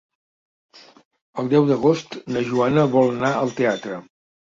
El 1.43 1.51
deu 1.51 1.67
d'agost 1.71 2.17
na 2.37 2.43
Joana 2.47 2.87
vol 2.95 3.11
anar 3.13 3.31
al 3.43 3.53
teatre. 3.61 4.01